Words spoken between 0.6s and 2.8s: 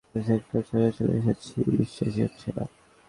স্যাংচুরিয়ামে চলে এসেছি, বিশ্বাসই হচ্ছে না!